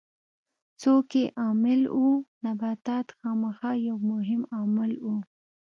[0.81, 2.11] څوک یې عامل وو؟
[2.45, 5.05] نباتات خامخا یو مهم عامل و.